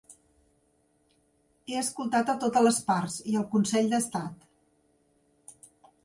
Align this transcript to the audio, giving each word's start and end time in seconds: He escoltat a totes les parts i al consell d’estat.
He 1.71 1.75
escoltat 1.81 2.31
a 2.33 2.33
totes 2.43 2.65
les 2.67 2.79
parts 2.87 3.17
i 3.33 3.35
al 3.41 3.45
consell 3.51 3.91
d’estat. 3.91 5.61